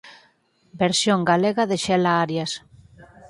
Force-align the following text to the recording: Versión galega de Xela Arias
Versión 0.81 1.19
galega 1.31 1.63
de 1.71 1.77
Xela 1.85 2.11
Arias 2.23 2.51